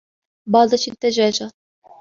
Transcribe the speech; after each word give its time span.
بَاضَتْ 0.47 0.87
الدَّجاجَةُ. 0.87 1.51